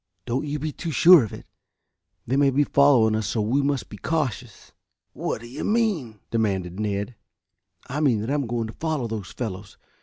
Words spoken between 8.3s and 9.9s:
I am going to follow those fellows.